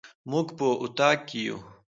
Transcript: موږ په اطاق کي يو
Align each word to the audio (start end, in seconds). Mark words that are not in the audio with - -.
موږ 0.29 0.47
په 0.57 0.67
اطاق 0.83 1.17
کي 1.27 1.39
يو 1.47 1.57